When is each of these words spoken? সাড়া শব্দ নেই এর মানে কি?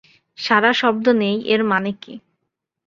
সাড়া 0.37 0.71
শব্দ 0.73 1.05
নেই 1.21 1.37
এর 1.53 1.61
মানে 1.71 1.91
কি? 2.01 2.13